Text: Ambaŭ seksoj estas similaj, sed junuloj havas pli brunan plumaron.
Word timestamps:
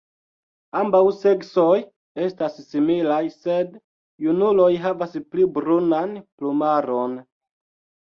Ambaŭ 0.79 1.01
seksoj 1.17 1.75
estas 2.29 2.57
similaj, 2.71 3.19
sed 3.37 3.79
junuloj 4.27 4.69
havas 4.89 5.17
pli 5.31 5.49
brunan 5.61 6.21
plumaron. 6.37 7.19